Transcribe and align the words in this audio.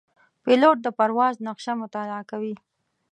پیلوټ 0.43 0.77
د 0.83 0.87
پرواز 0.97 1.35
نقشه 1.47 1.73
مطالعه 1.81 2.21
کوي. 2.31 2.55